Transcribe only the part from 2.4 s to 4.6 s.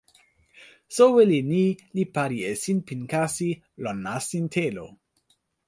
e sinpin kasi lon nasin